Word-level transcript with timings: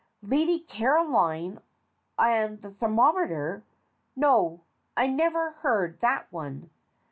Lady 0.23 0.61
Caroline 0.61 1.59
and 2.17 2.59
the 2.63 2.71
thermometer 2.71 3.61
no, 4.15 4.61
I 4.97 5.05
never 5.05 5.51
heard 5.51 6.01
that 6.01 6.23
one. 6.31 6.71